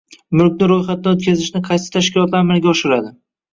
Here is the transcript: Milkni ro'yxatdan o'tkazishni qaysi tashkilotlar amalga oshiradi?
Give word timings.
Milkni 0.39 0.69
ro'yxatdan 0.71 1.19
o'tkazishni 1.19 1.63
qaysi 1.69 1.93
tashkilotlar 1.99 2.45
amalga 2.49 2.75
oshiradi? 2.75 3.17